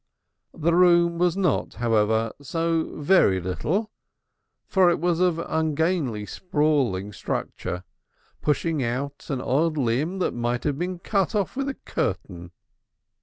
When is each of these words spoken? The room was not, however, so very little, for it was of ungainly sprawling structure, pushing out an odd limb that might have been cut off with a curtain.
The 0.55 0.73
room 0.73 1.19
was 1.19 1.37
not, 1.37 1.75
however, 1.75 2.31
so 2.41 2.95
very 2.99 3.39
little, 3.39 3.91
for 4.65 4.89
it 4.89 4.99
was 4.99 5.19
of 5.19 5.37
ungainly 5.37 6.25
sprawling 6.25 7.13
structure, 7.13 7.83
pushing 8.41 8.81
out 8.83 9.27
an 9.29 9.41
odd 9.41 9.77
limb 9.77 10.17
that 10.17 10.33
might 10.33 10.63
have 10.63 10.79
been 10.79 10.97
cut 10.97 11.35
off 11.35 11.55
with 11.55 11.69
a 11.69 11.75
curtain. 11.75 12.49